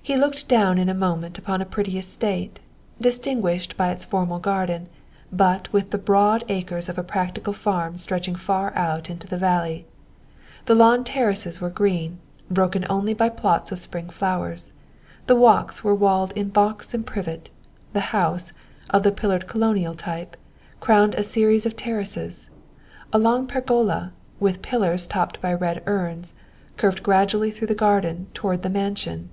[0.00, 2.60] He looked down in a moment upon a pretty estate,
[2.98, 4.88] distinguished by its formal garden,
[5.30, 9.84] but with the broad acres of a practical farm stretching far out into the valley.
[10.64, 14.72] The lawn terraces were green, broken only by plots of spring flowers;
[15.26, 17.50] the walks were walled in box and privet;
[17.92, 18.54] the house,
[18.88, 20.38] of the pillared colonial type,
[20.80, 22.48] crowned a series of terraces.
[23.12, 26.32] A long pergola, with pillars topped by red urns,
[26.78, 29.28] curved gradually through the garden toward the mansion.